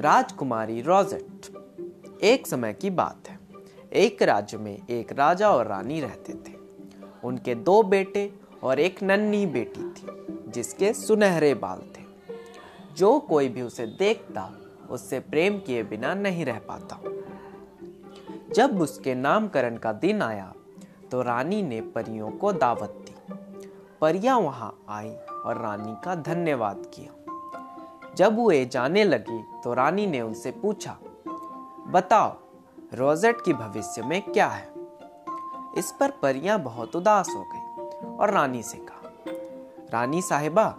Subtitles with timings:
[0.00, 1.56] राजकुमारी rosette.
[2.22, 3.38] एक समय की बात है।
[3.92, 6.54] एक राज्य में एक राजा और रानी रहते थे।
[7.24, 8.32] उनके दो बेटे
[8.62, 10.06] और एक नन्ही बेटी थी,
[10.50, 12.04] जिसके सुनहरे बाल थे।
[12.96, 14.52] जो कोई भी उसे देखता,
[14.90, 17.00] उससे प्रेम किए बिना नहीं रह पाता।
[18.54, 20.54] जब उसके नामकरण का दिन आया
[21.10, 23.34] तो रानी ने परियों को दावत दी।
[24.00, 25.10] परियाँ वहाँ आई
[25.44, 27.19] और रानी का धन्यवाद किया।
[28.16, 30.96] जब वे जाने लगी तो रानी ने उनसे पूछा,
[31.86, 32.36] बताओ,
[32.94, 34.68] रोजेट की भविष्य में क्या है?
[35.78, 39.12] इस पर परियाँ बहुत उदास हो गई और रानी से कहा,
[39.92, 40.74] रानी साहिबा,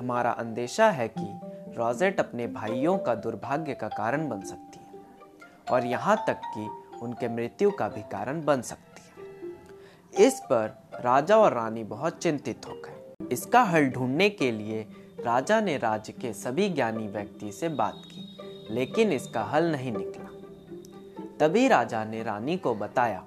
[0.00, 1.26] हमारा अंदेशा है कि
[1.78, 5.02] रोजेट अपने भाइयों का दुर्भाग्य का कारण बन सकती है
[5.70, 6.68] और यहाँ तक कि
[7.02, 12.66] उनके मृत्यु का भी कारण बन सकती है। इस पर राजा और रानी बहुत चिंतित
[12.66, 14.86] हो गए। इसका हल ढूँढने के लिए
[15.24, 18.38] राजा ने राज्य के सभी ज्ञानी व्यक्ति से बात की,
[18.70, 20.30] लेकिन इसका हल नहीं निकला।
[21.40, 23.24] तभी राजा ने रानी को बताया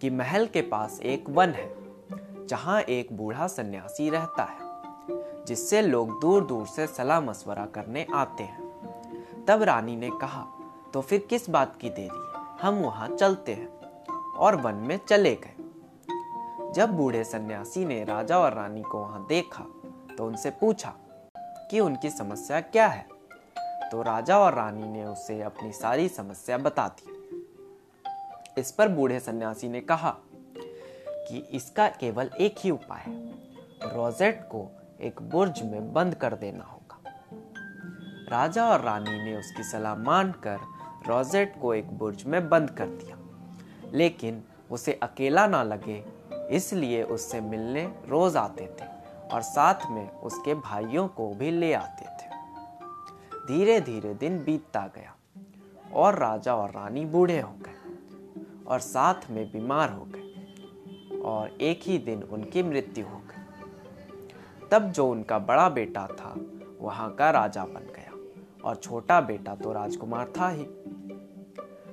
[0.00, 1.76] कि महल के पास एक वन है,
[2.46, 4.58] जहाँ एक बूढ़ा सन्यासी रहता है,
[5.44, 8.66] जिससे लोग दूर दूर से सलाह मशवरा करने आते हैं।
[9.48, 10.46] तब रानी ने कहा
[10.94, 12.22] तो फिर किस बात की देरी?
[12.26, 13.68] है हम वहाँ चलते हैं
[14.32, 15.54] और वन में चले गए।
[16.72, 19.64] जब बूढ़े सन्यासी ने राजा और रानी को वहाँ देखा
[20.18, 20.94] तो उनसे पूछा
[21.70, 23.06] कि उनकी समस्या क्या है।
[23.92, 27.12] तो राजा और रानी ने उसे अपनी सारी समस्या बता दी।
[28.58, 30.16] इस पर बूढ़े सन्यासी ने कहा
[31.28, 33.30] कि इसका केवल एक ही उपाय है।
[33.96, 37.02] रोजेट को एक बुर्ज में बंद कर देना होगा।
[38.28, 40.58] राजा और रानी ने उसकी सलाह मानकर
[41.06, 43.16] रोजेट को एक बुर्ज में बंद कर दिया।
[43.92, 46.04] लेकिन उसे अकेला ना लगे,
[46.50, 48.95] इसलिए उससे मिलने रोज आते थे।
[49.32, 52.34] और साथ में उसके भाइयों को भी ले आते थे।
[53.46, 55.14] धीरे धीरे दिन बीतता गया
[55.92, 57.74] और राजा और रानी बूढ़े हो गए
[58.66, 64.90] और साथ में बीमार हो गए और एक ही दिन उनकी मृत्यु हो गई। तब
[64.90, 66.34] जो उनका बड़ा बेटा था,
[66.80, 68.12] वहाँ का राजा बन गया
[68.64, 70.64] और छोटा बेटा तो राजकुमार था ही।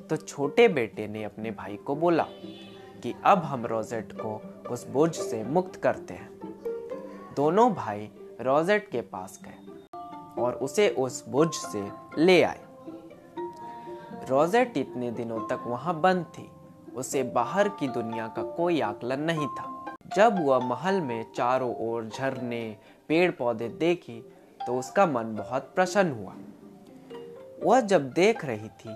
[0.10, 2.24] तो छोटे बेटे ने अपने भाई को बोला
[3.04, 6.33] कि अब हम रोजेट को उस बुर्ज से मुक्त करते हैं।
[7.36, 8.10] दोनों भाई
[8.42, 11.82] रोजेट के पास गए और उसे उस बुर्ज से
[12.18, 12.60] ले आए।
[14.30, 16.50] रोजेट इतने दिनों तक वहाँ बंद थी।
[16.96, 22.10] उसे बाहर की दुनिया का कोई आकलन नहीं था। जब वह महल में चारों ओर
[22.10, 22.62] झरने
[23.10, 24.20] पेड़ पौधे देखी
[24.60, 26.34] तो उसका मन बहुत प्रसन्न हुआ।
[27.64, 28.96] वह जब देख रही थी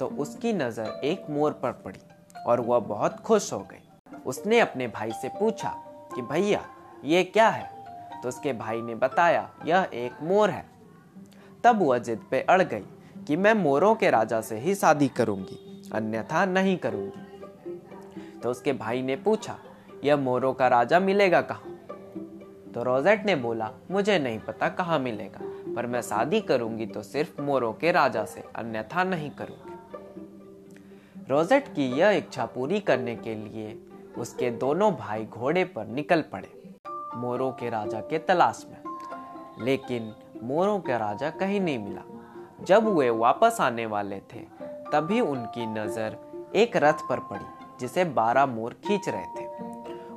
[0.00, 2.00] तो उसकी नज़र एक मोर पर पड़ी
[2.46, 5.74] और वह बहुत खुश हो गई। उसने अपने भाई से पूछा
[6.14, 6.64] कि, भैया
[7.04, 7.70] ये क्या है?
[8.22, 10.64] तो उसके भाई ने बताया, यह एक मोर है।
[11.64, 12.84] तब वह जिद पे अड़ गई
[13.26, 19.02] कि मैं मोरों के राजा से ही शादी करूँगी, अन्यथा नहीं करूँगी। तो उसके भाई
[19.02, 19.56] ने पूछा,
[20.04, 21.68] यह मोरों का राजा मिलेगा कहाँ?
[22.74, 25.40] तो रोजेट ने बोला, मुझे नहीं पता कहाँ मिलेगा,
[25.74, 29.70] पर मैं शादी करूँगी तो सिर्फ़ मोरों के राजा से, अन्यथा नहीं करूँगी।
[31.30, 33.78] रोजेट की यह इच्छा पूरी करने के लिए
[34.18, 36.61] उसके दोनों भाई घोड़े पर निकल पड़े।
[37.14, 38.82] मोरों के राजा के तलाश में।
[39.64, 42.02] लेकिन मोरों का राजा कहीं नहीं मिला।
[42.64, 44.40] जब वे वापस आने वाले थे,
[44.92, 46.16] तभी उनकी नज़र
[46.56, 49.46] एक रथ पर पड़ी, जिसे बारह मोर खींच रहे थे।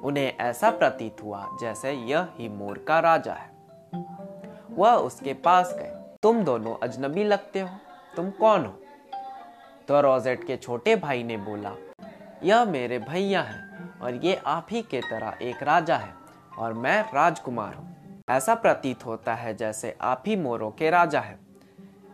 [0.04, 3.52] उन्हें ऐसा प्रतीत हुआ जैसे यह ही मोर का राजा है।
[4.72, 5.92] वह उसके पास गए।
[6.24, 7.70] तुम दोनों अजनबी लगते हो।
[8.16, 8.74] तुम कौन हो?
[9.88, 11.72] तो रोजेट के छोटे भाई ने बोला,
[12.44, 16.25] यह मेरे भैया हैं और ये आप ही के तरह एक राजा है।
[16.58, 21.38] और मैं राजकुमार हूँ। ऐसा प्रतीत होता है जैसे आप ही मोरों के राजा है।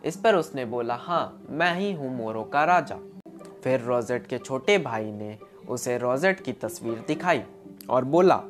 [0.04, 2.96] इस पर उसने बोला हाँ मैं ही हूँ मोरों का राजा।
[3.64, 5.36] फिर रोजेट के छोटे भाई ने
[5.68, 7.42] उसे रोजेट की तस्वीर दिखाई
[7.90, 8.40] और बोला,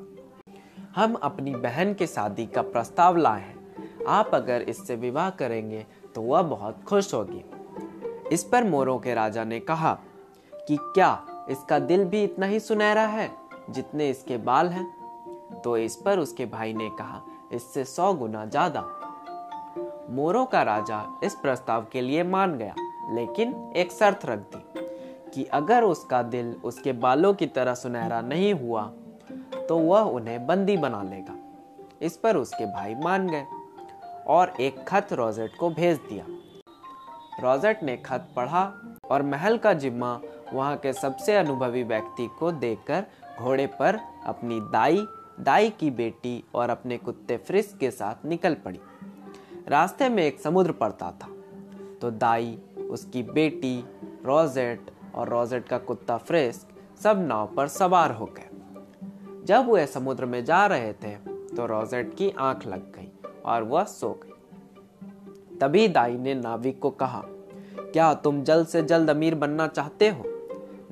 [0.97, 5.84] हम अपनी बहन की शादी का प्रस्ताव लाए हैं। आप अगर इससे विवाह करेंगे
[6.14, 7.44] तो वह बहुत खुश होगी।
[8.32, 9.93] इस पर मोरों के राजा ने कहा
[10.52, 13.31] कि क्या इसका दिल भी इतना ही सुनहरा है
[13.70, 14.87] जितने इसके बाल हैं?
[15.64, 17.20] तो इस पर उसके भाई ने कहा,
[17.52, 18.84] इससे सौ गुना ज़्यादा।
[20.10, 22.75] मोरों का राजा इस प्रस्ताव के लिए मान गया,
[23.10, 24.64] लेकिन एक शर्त रख दी
[25.31, 28.82] कि अगर उसका दिल उसके बालों की तरह सुनहरा नहीं हुआ
[29.69, 31.37] तो वह उन्हें बंदी बना लेगा।
[32.02, 33.46] इस पर उसके भाई मान गए
[34.28, 36.25] और एक खत रोजेट को भेज दिया।
[37.40, 38.62] रोजेट ने खत पढ़ा
[39.10, 40.19] और महल का जिम्मा
[40.52, 43.04] वहाँ के सबसे अनुभवी व्यक्ति को देकर
[43.38, 45.06] घोड़े पर अपनी दाई
[45.42, 48.80] दाई की बेटी और अपने कुत्ते फ्रिस के साथ निकल पड़ी।
[49.68, 51.28] रास्ते में एक समुद्र पड़ता था।
[52.00, 52.58] तो दाई,
[52.90, 53.84] उसकी बेटी,
[54.24, 56.68] रोजेट और रोजेट का कुत्ता फ्रिस्क
[57.02, 58.48] सब नाव पर सवार हो गए।
[59.44, 61.14] जब वे समुद्र में जा रहे थे
[61.56, 63.10] तो रोजेट की आँख लग गई
[63.44, 64.28] और वह सो गई।
[65.58, 70.22] तभी दाई ने नाविक को कहा, क्या तुम जल्द से जल्द अमीर बनना चाहते हो?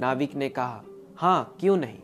[0.00, 0.82] नाविक ने कहा
[1.16, 1.98] हाँ क्यों नहीं?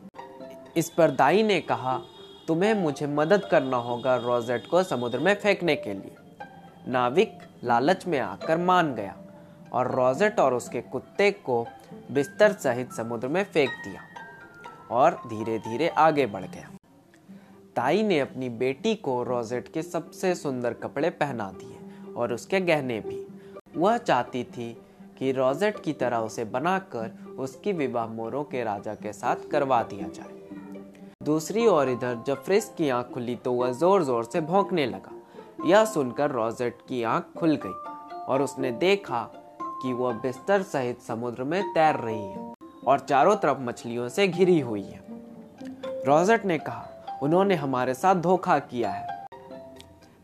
[0.77, 2.01] इस पर दाई ने कहा
[2.49, 6.17] तुम्हें मुझे मदद करना होगा रोजेट को समुद्र में फेंकने के लिए।
[6.89, 9.17] नाविक लालच में आकर मान गया
[9.73, 11.67] और रोजेट और उसके कुत्ते को
[12.13, 14.03] बिस्तर सहित समुद्र में फेंक दिया
[14.91, 16.71] और धीरे धीरे आगे बढ़ गया।
[17.77, 23.01] ताई ने अपनी बेटी को रोजेट के सबसे सुंदर कपड़े पहना दिए और उसके गहने
[23.01, 23.27] भी।
[23.77, 24.73] वह चाहती थी
[25.19, 30.09] कि रोजेट की तरह उसे बनाकर उसकी विवाह मोरों के राजा के साथ करवा दिया
[30.09, 30.46] जाए।
[31.27, 35.13] दूसरी ओर इधर जब फ्रिस्क की आँख खुली तो वह ज़ोर ज़ोर से भौंकने लगा।
[35.67, 39.23] यह सुनकर रोजेट की आँख खुल गई और उसने देखा
[39.83, 42.55] कि वह बिस्तर सहित समुद्र में तैर रही है
[42.87, 45.01] और चारों तरफ़ मछलियों से घिरी हुई है।
[46.07, 46.87] रोजेट ने कहा,
[47.23, 49.27] उन्होंने हमारे साथ धोखा किया है।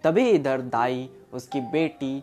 [0.04, 2.18] तभी इधर दाई उसकी बेटी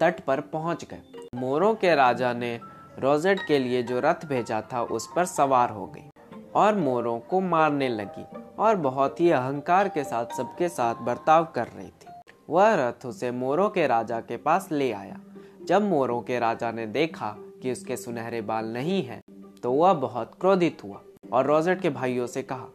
[0.00, 2.58] तट पर पहुँच गए। मोरों के राजा ने
[2.98, 6.10] रोजेट के लिए जो रथ भेजा था उस पर सवार हो गई।
[6.56, 8.24] और मोरों को मारने लगी
[8.58, 13.30] और बहुत ही अहंकार के साथ सबके साथ बर्ताव कर रही थी। वह रथ उसे
[13.30, 15.20] मोरों के राजा के पास ले आया।
[15.68, 19.22] जब मोरों के राजा ने देखा कि उसके सुनहरे बाल नहीं हैं,
[19.62, 21.00] तो वह बहुत क्रोधित हुआ
[21.32, 22.68] और रोजेट के भाइयों से कहा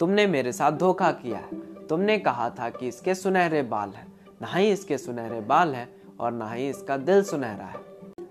[0.00, 4.06] तुमने मेरे साथ धोखा किया है। तुमने कहा था कि इसके सुनहरे बाल हैं।
[4.42, 5.88] ना ही इसके सुनहरे बाल हैं
[6.20, 7.80] और ना ही इसका दिल सुनहरा है।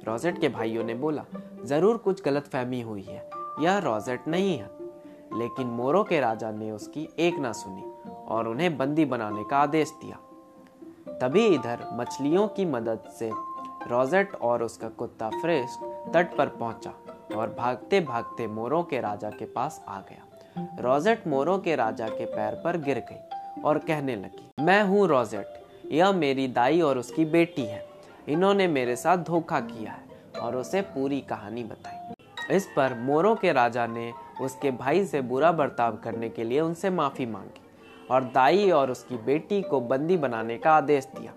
[0.08, 1.26] रोजेट के भाइयों ने बोला
[1.66, 3.30] ज़रूर कुछ गलत फहमी हुई है।
[3.62, 4.81] यह रोजेट नहीं है।
[5.34, 7.84] लेकिन मोरो के राजा ने उसकी एक ना सुनी
[8.28, 10.18] और उन्हें बंदी बनाने का आदेश दिया।
[11.20, 13.30] तभी इधर मछलियों की मदद से
[13.90, 15.78] रोजेट और उसका कुत्ता फ्रेश
[16.14, 16.94] तट पर पहुँचा
[17.36, 20.26] और भागते भागते मोरों के राजा के पास आ गया।
[20.80, 25.48] रोजेट मोरों के राजा के पैर पर गिर गई और कहने लगी, मैं हूँ रोजेट,
[25.92, 27.86] यह मेरी दाई और उसकी बेटी है।
[28.30, 33.52] इन्होंने मेरे साथ धोखा किया है और उसे पूरी कहानी बताई। इस पर मोरों के
[33.52, 34.12] राजा ने
[34.42, 37.62] उसके भाई से बुरा बर्ताव करने के लिए उनसे माफ़ी मांगी
[38.12, 41.34] और दाई और उसकी बेटी को बंदी बनाने का आदेश दिया।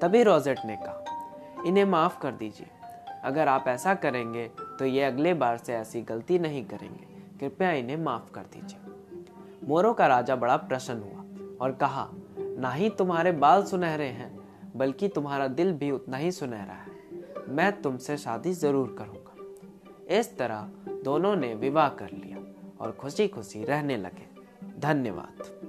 [0.00, 2.66] तभी रोजेट ने कहा, इन्हें माफ़ कर दीजिए।
[3.24, 4.46] अगर आप ऐसा करेंगे
[4.78, 7.06] तो ये अगले बार से ऐसी गलती नहीं करेंगे।
[7.40, 12.08] कृपया इन्हें माफ़ कर दीजिए। मोरों का राजा बड़ा प्रसन्न हुआ और कहा,
[12.38, 14.30] ना ही तुम्हारे बाल सुनहरे हैं,
[14.76, 16.94] बल्कि तुम्हारा दिल भी उतना ही सुनहरा है।
[17.48, 19.15] मैं तुमसे शादी ज़रूर करूँगा।
[20.10, 20.70] इस तरह
[21.04, 22.38] दोनों ने विवाह कर लिया
[22.80, 24.26] और खुशी खुशी रहने लगे।
[24.80, 25.65] धन्यवाद।